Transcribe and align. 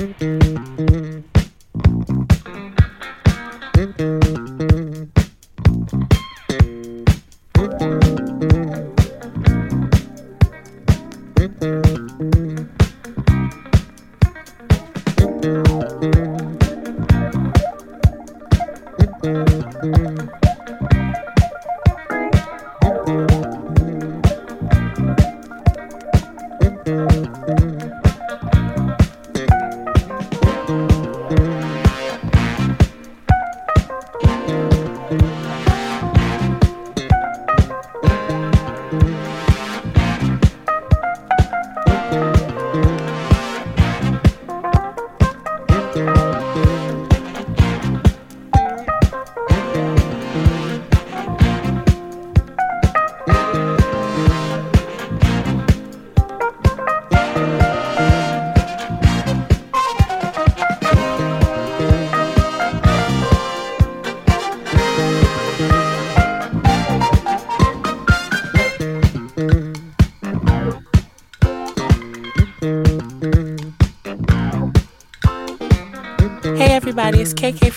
everybody. 0.00 1.39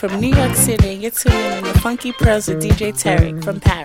From 0.10 0.20
New 0.20 0.36
York 0.36 0.54
City. 0.56 0.96
You're 0.96 1.12
tuning 1.12 1.40
in 1.40 1.64
to 1.64 1.80
Funky 1.80 2.12
Pearls 2.12 2.50
with 2.50 2.62
DJ 2.62 2.92
Tarek 2.92 3.42
from 3.42 3.62
Paris. 3.62 3.83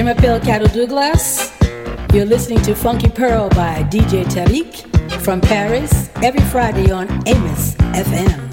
Je 0.00 0.04
m'appelle 0.06 0.40
Carol 0.40 0.66
Douglas. 0.68 1.52
You're 2.14 2.24
listening 2.24 2.62
to 2.62 2.74
Funky 2.74 3.10
Pearl 3.10 3.50
by 3.50 3.86
DJ 3.90 4.24
Tarek 4.24 4.86
from 5.20 5.42
Paris 5.42 6.08
every 6.22 6.40
Friday 6.40 6.90
on 6.90 7.06
Amos 7.26 7.74
FM. 7.92 8.49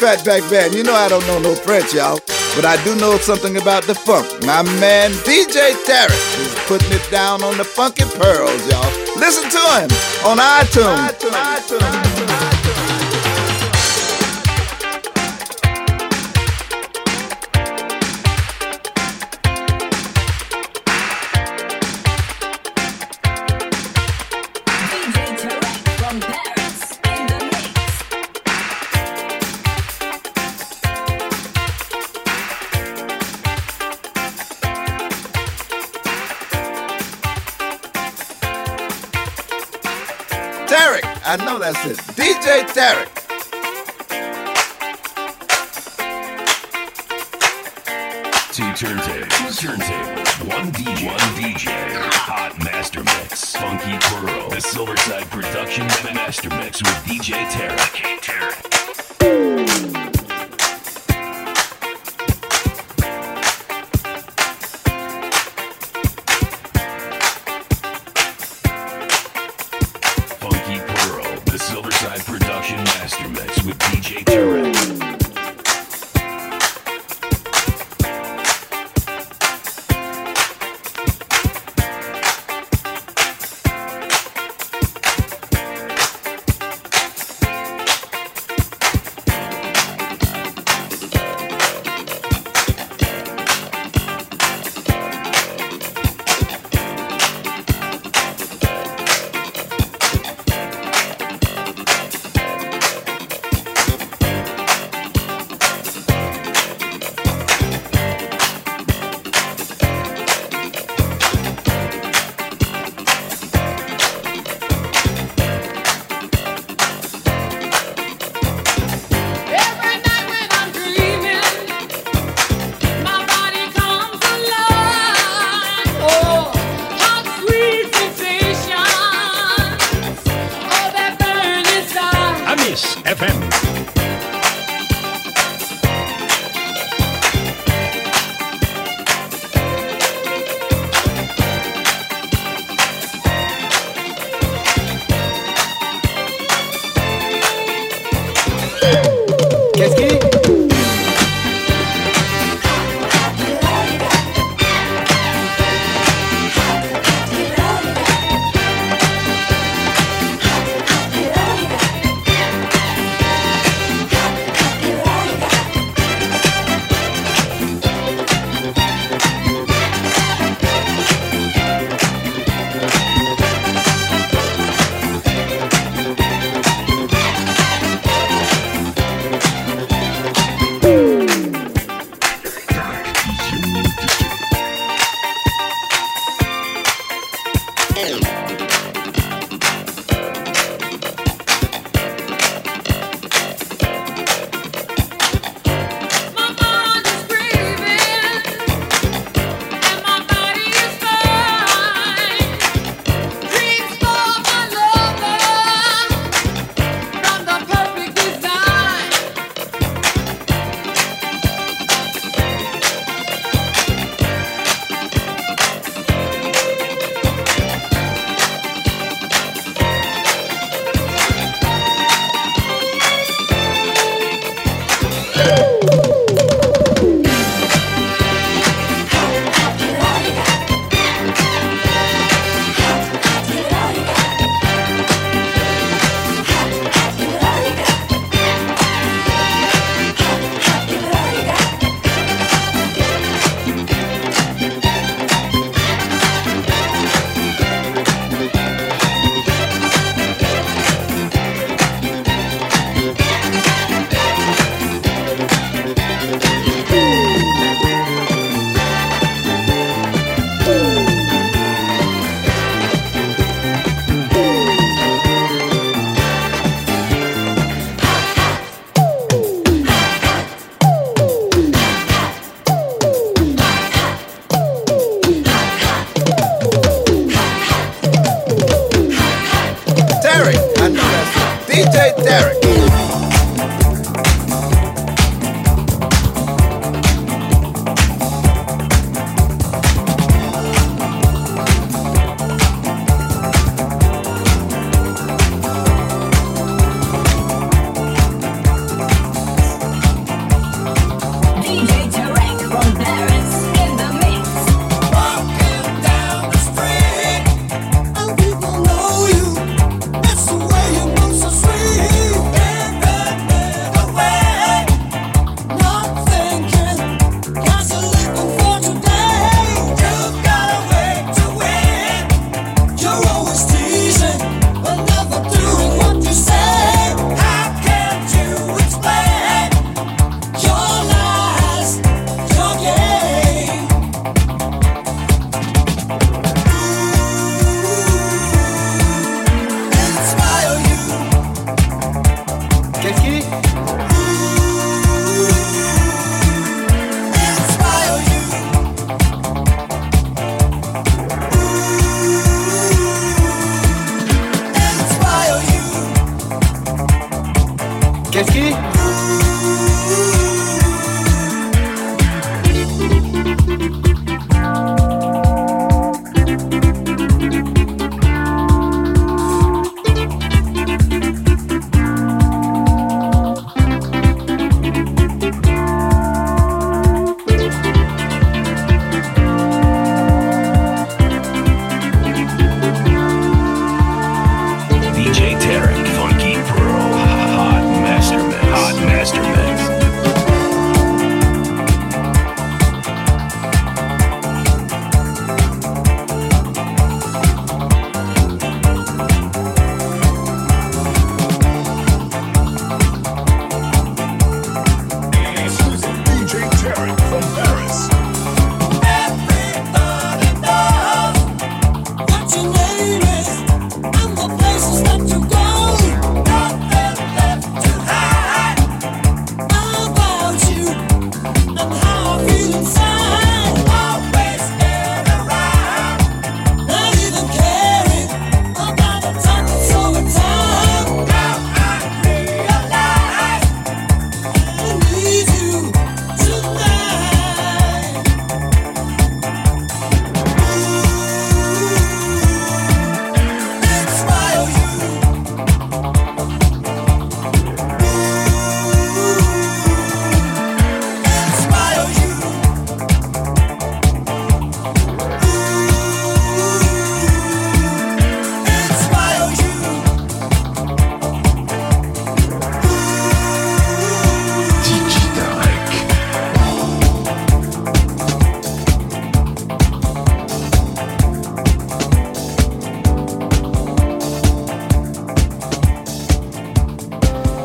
Fatback 0.00 0.48
Band. 0.50 0.74
You 0.74 0.82
know 0.82 0.94
I 0.94 1.08
don't 1.08 1.26
know 1.26 1.38
no 1.38 1.54
French, 1.54 1.92
y'all. 1.92 2.18
But 2.56 2.64
I 2.64 2.82
do 2.84 2.96
know 2.96 3.18
something 3.18 3.58
about 3.58 3.84
the 3.84 3.94
funk. 3.94 4.26
My 4.46 4.62
man 4.80 5.10
DJ 5.28 5.72
Tarek 5.84 6.40
is 6.40 6.54
putting 6.66 6.90
it 6.90 7.06
down 7.10 7.44
on 7.44 7.58
the 7.58 7.64
funky 7.64 8.04
pearls, 8.04 8.66
y'all. 8.70 8.90
Listen 9.16 9.48
to 9.50 9.62
him 9.76 9.90
on 10.26 10.38
iTunes. 10.38 10.96
iTunes. 11.10 11.78
iTunes. 11.78 12.29
I 41.30 41.36
know 41.36 41.60
that's 41.60 41.86
it. 41.86 41.96
DJ 42.16 42.64
Tarek. 42.74 43.06
Two 48.52 48.64
turntables, 48.74 49.60
turntables, 49.60 50.48
one 50.48 50.72
DJ, 50.72 51.06
one 51.06 51.18
DJ, 51.38 51.70
hot 52.10 52.58
master 52.64 53.04
mix, 53.04 53.54
funky 53.54 53.96
pearl, 54.08 54.50
the 54.50 54.56
Silverside 54.56 55.30
production 55.30 55.86
master 56.12 56.48
mix 56.48 56.82
with 56.82 56.96
DJ. 57.04 57.44
Tarek. 57.52 58.19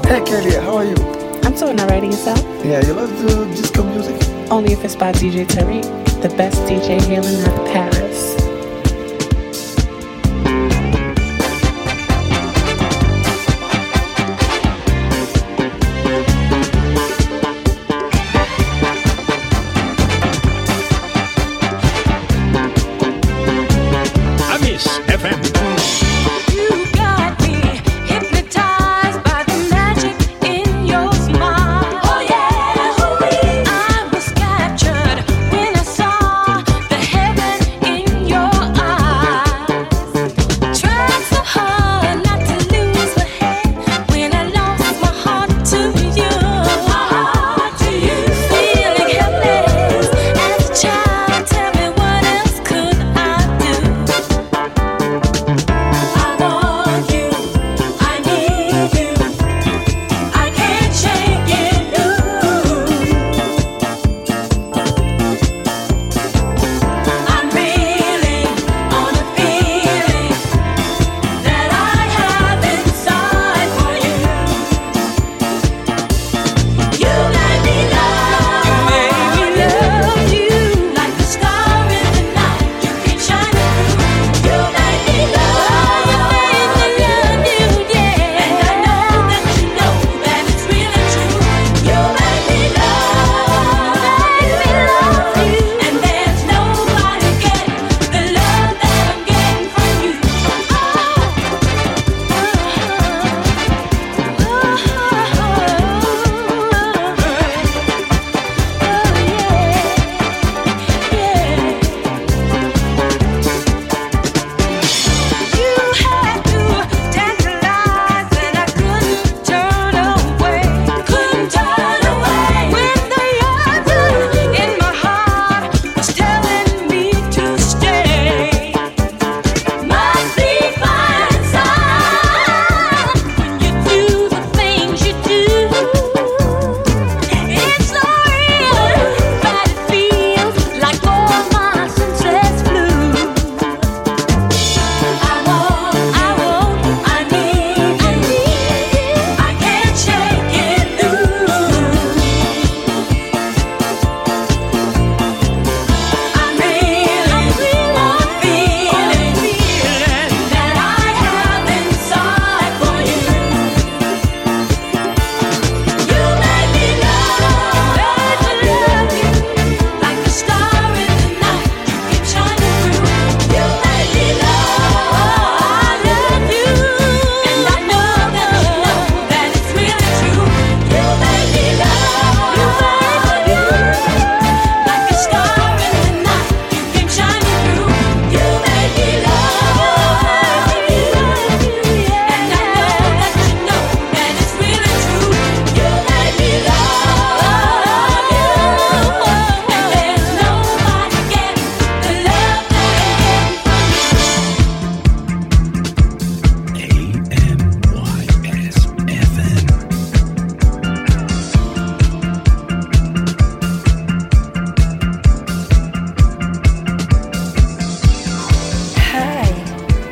Celia, 0.06 0.62
how 0.62 0.78
are 0.78 0.86
you? 0.86 0.96
I'm 1.44 1.56
doing 1.56 1.80
alright 1.80 2.04
yourself. 2.04 2.40
Yeah, 2.64 2.86
you 2.86 2.94
love 2.94 3.10
the 3.24 3.46
disco 3.56 3.84
music? 3.84 4.16
Only 4.52 4.74
if 4.74 4.86
it's 4.86 4.96
by 4.96 5.12
DJ 5.12 5.46
Tarek, 5.48 5.84
the 6.22 6.30
best 6.30 6.62
DJ 6.70 7.02
hailing 7.02 7.42
out 7.42 7.60
of 7.60 7.68
Paris. 7.68 8.45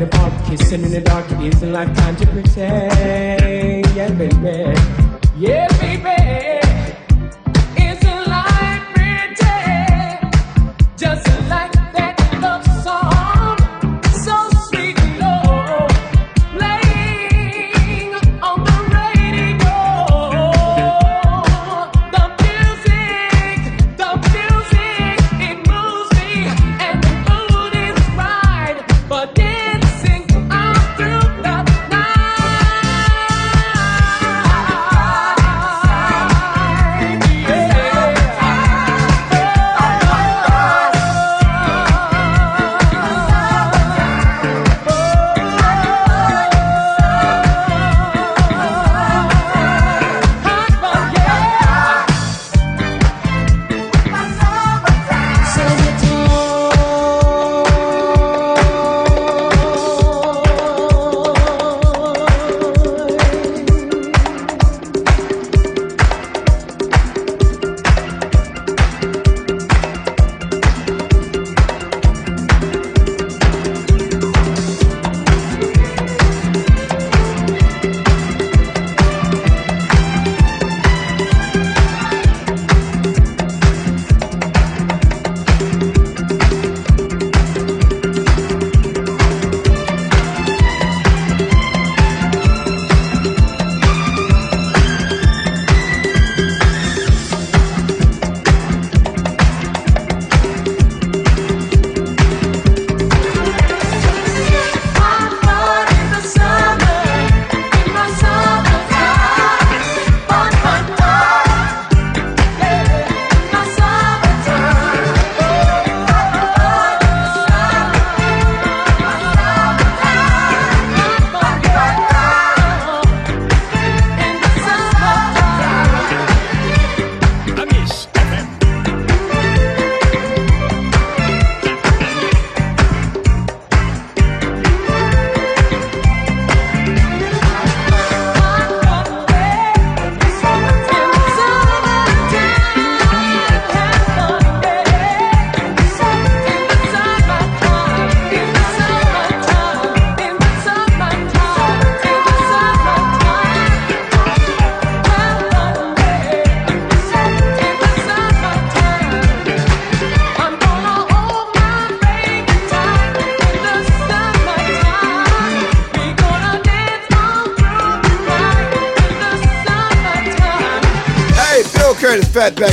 in 0.00 0.08
the 0.08 0.16
pub, 0.16 0.32
kissing 0.46 0.82
in 0.82 0.90
the 0.90 1.00
dark. 1.00 1.30
it 1.32 1.54
is 1.54 1.62
a 1.62 1.66
lifetime 1.66 2.16
to 2.16 2.26
pretend. 2.28 3.86
Yeah, 3.94 4.10
baby. 4.12 4.80
Yeah, 5.36 5.68
baby. 5.78 6.19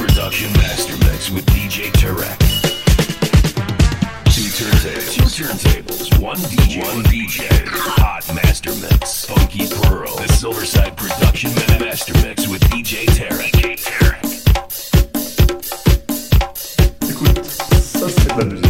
Production 0.00 0.52
Master 0.54 0.96
Mix 1.04 1.30
with 1.30 1.44
DJ 1.46 1.90
Tarek. 1.92 2.38
Two 4.32 4.48
turntables, 4.56 5.12
two 5.12 5.44
turntables, 5.44 6.18
one 6.18 6.38
DJ, 6.38 6.82
one 6.82 7.02
DJ. 7.04 7.46
Hot 7.68 8.34
Master 8.34 8.70
Mix. 8.76 9.26
Funky 9.26 9.68
Pearl, 9.68 10.16
the 10.16 10.26
Silverside 10.32 10.96
Production 10.96 11.52
Master 11.78 12.14
Mix 12.26 12.48
with 12.48 12.62
DJ 12.70 13.04
Tarek. 13.08 13.52
DJ 13.52 13.76
Tarek. 13.76 14.24
Écoute, 17.10 17.44
ça 17.44 18.08
c'est 18.08 18.36
la 18.38 18.44
musique. 18.44 18.69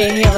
The 0.00 0.29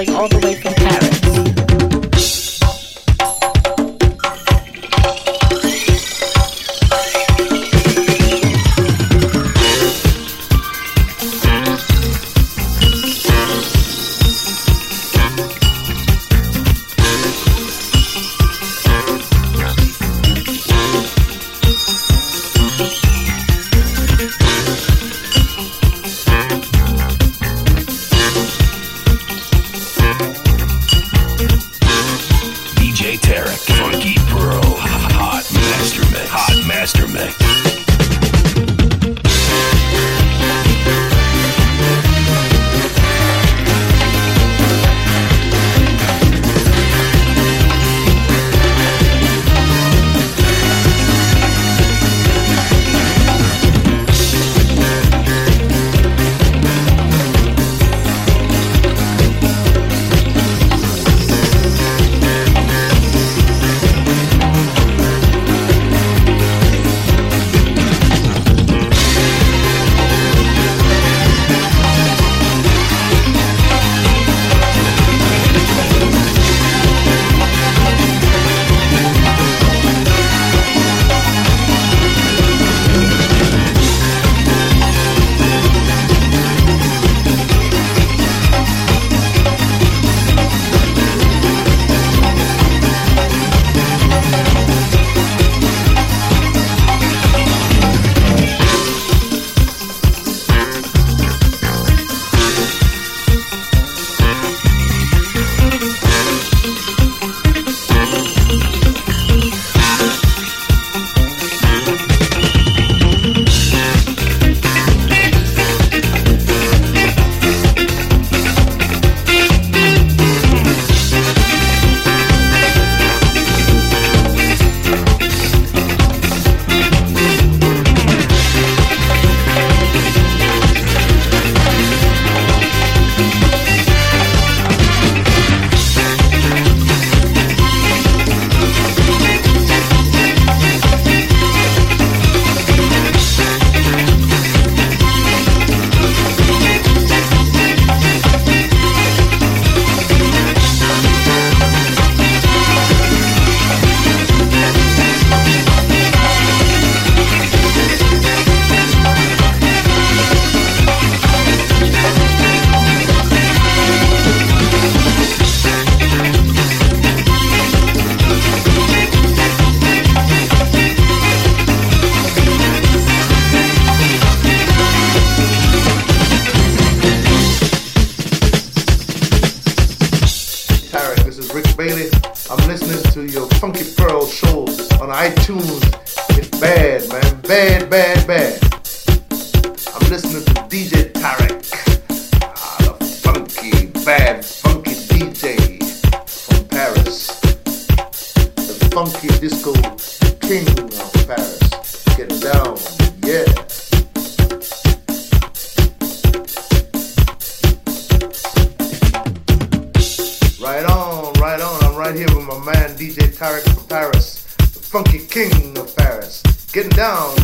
Tarek 213.43 213.75
from 213.75 213.85
Paris, 213.89 214.45
the 214.57 214.79
funky 214.79 215.19
king 215.27 215.77
of 215.77 215.97
Paris, 215.97 216.43
getting 216.73 216.91
down. 216.91 217.35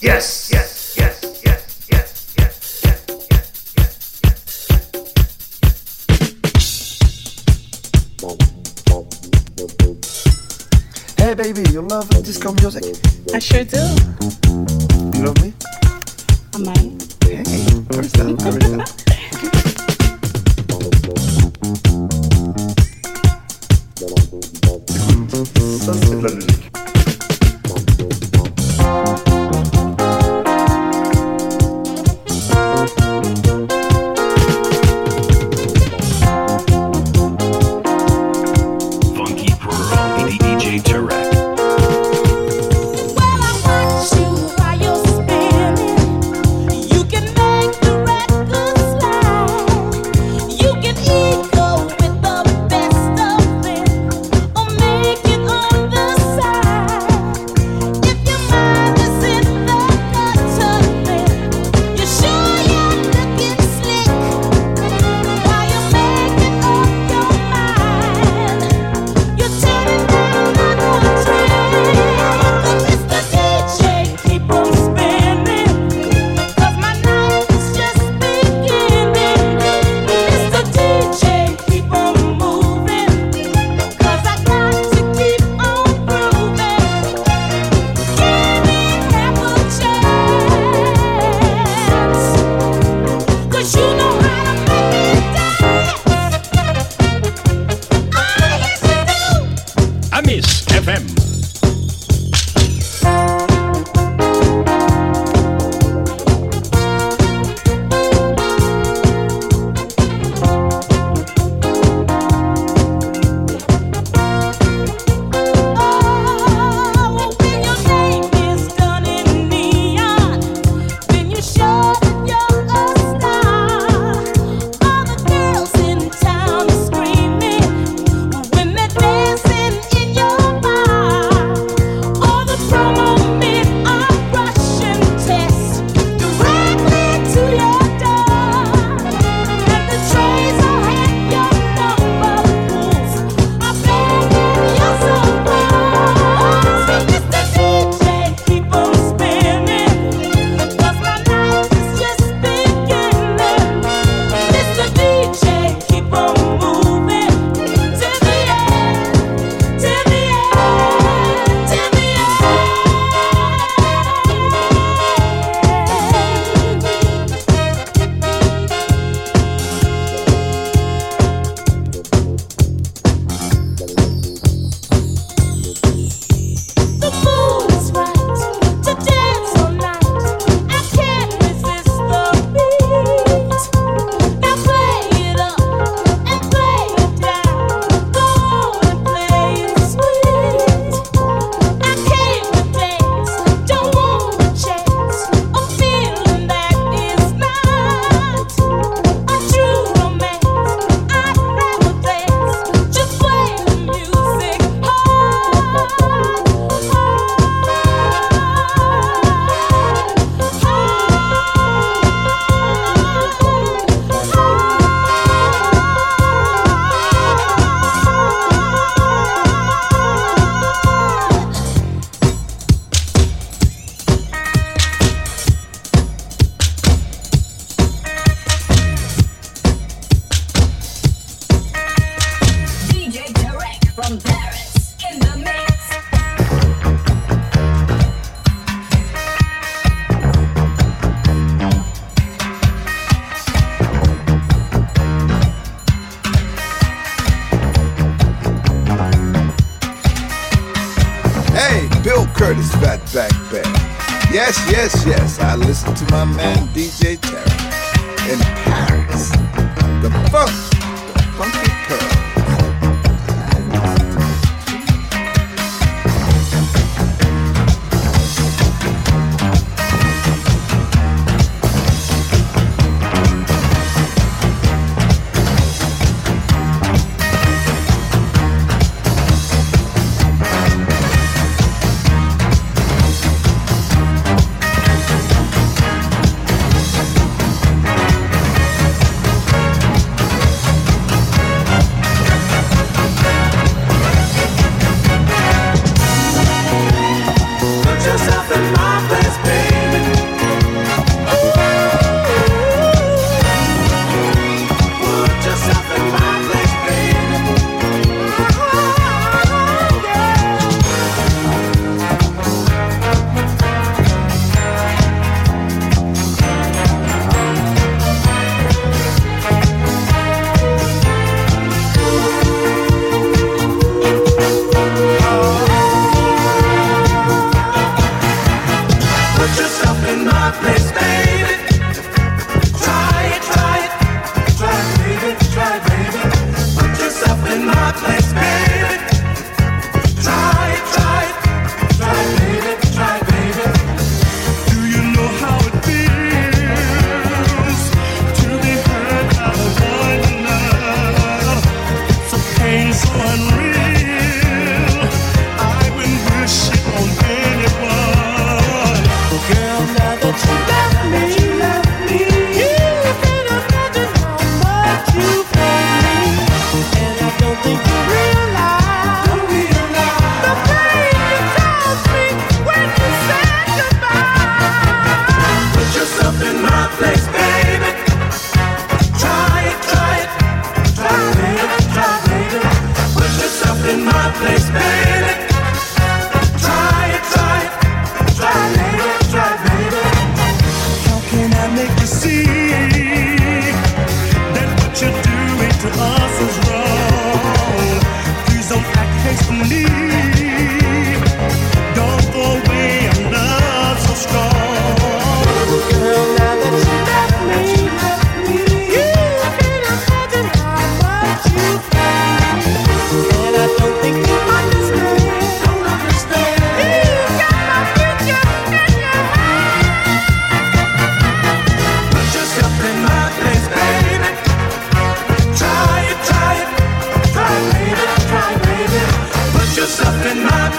Yes, 0.00 0.48
yes, 0.52 0.94
yes. 0.96 1.18
Hey 11.16 11.34
baby, 11.34 11.68
you 11.72 11.80
love 11.82 12.08
disco 12.22 12.52
music? 12.52 12.84
I 13.34 13.40
sure 13.40 13.64
do. 13.64 13.76
You 15.18 15.24
love 15.24 15.42
me? 15.42 15.52
I 16.54 16.58
might. 16.58 16.87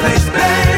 Place, 0.09 0.29
baby. 0.29 0.68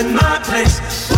In 0.00 0.14
my 0.14 0.38
place. 0.44 1.09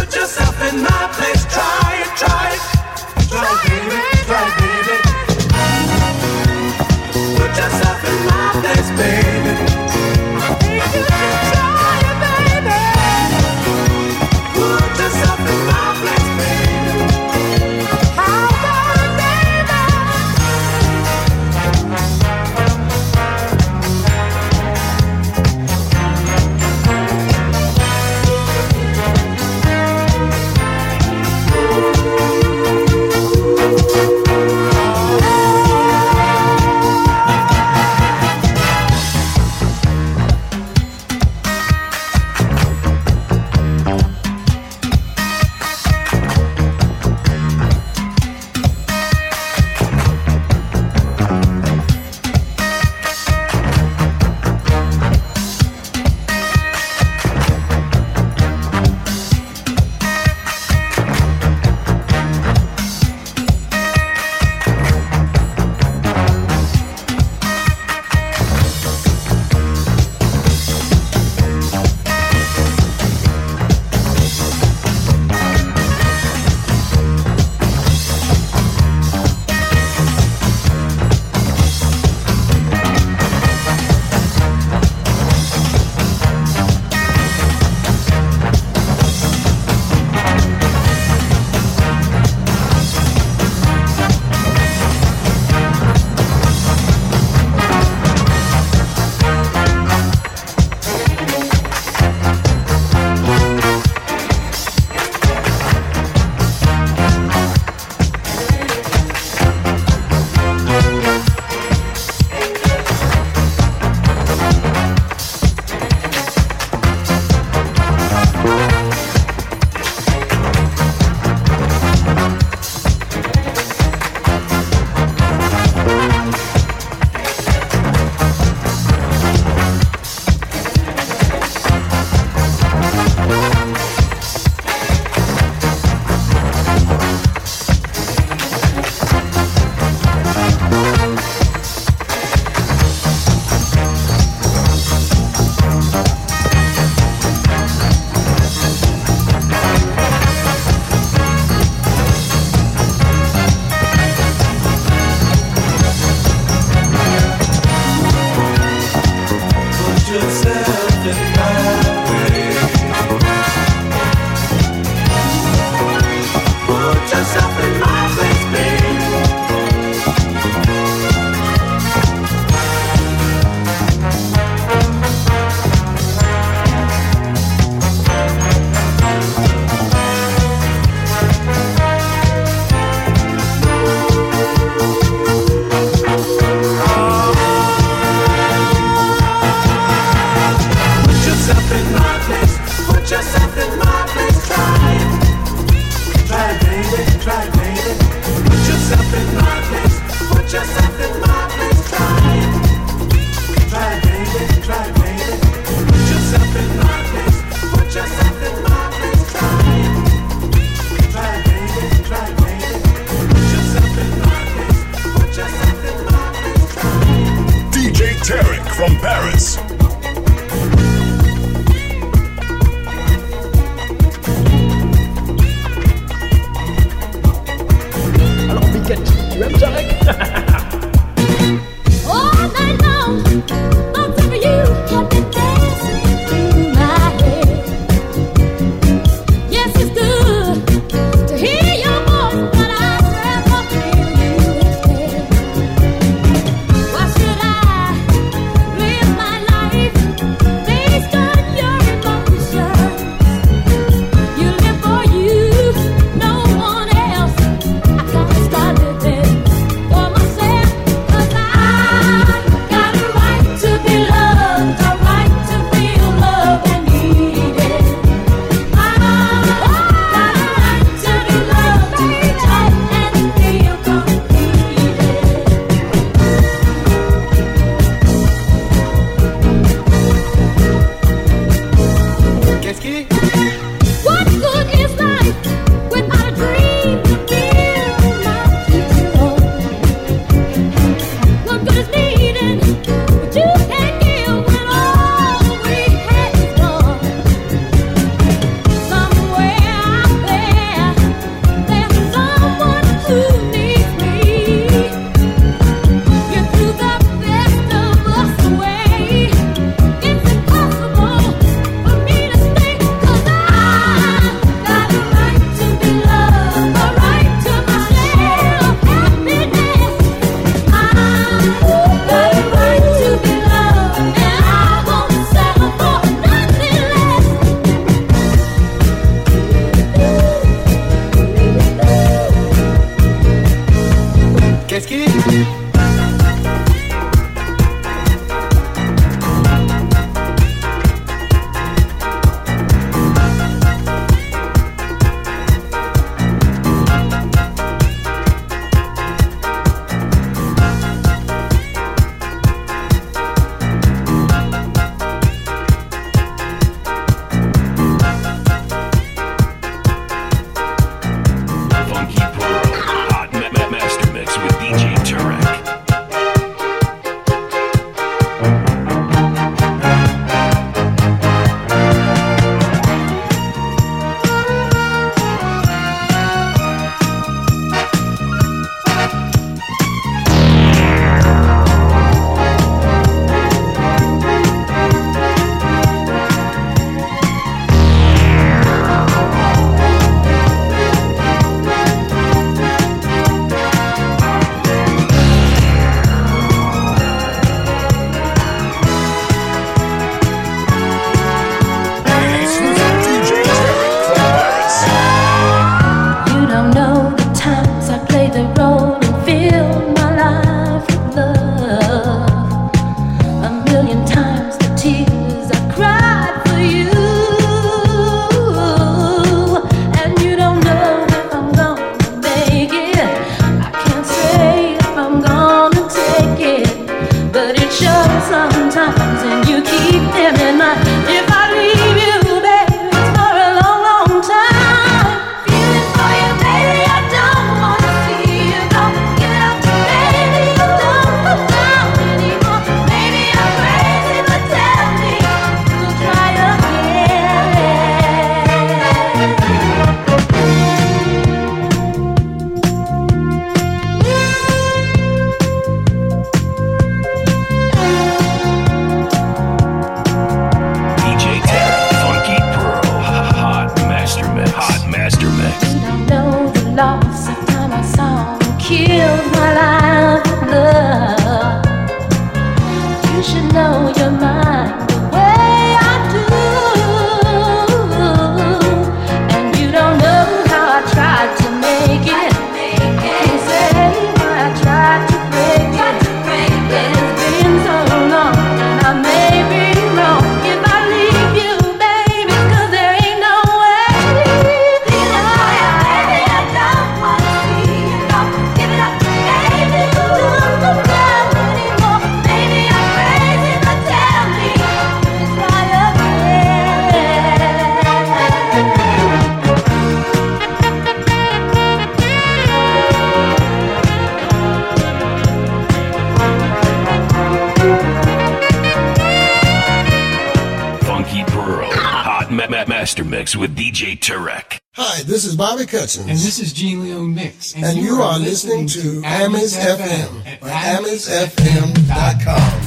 And 525.82 526.10
this 526.10 526.38
is 526.38 526.52
Gene 526.52 526.80
Leone 526.80 527.12
Mix. 527.12 527.54
And, 527.54 527.64
and 527.64 527.76
you, 527.76 527.96
you, 527.96 528.02
are, 528.02 528.12
are 528.12 528.18
listening, 528.18 528.66
listening, 528.66 529.02
to 529.02 529.08
Amis, 529.08 529.56
FM 529.56 530.24
at 530.24 530.40
amisfm.com. 530.80 532.61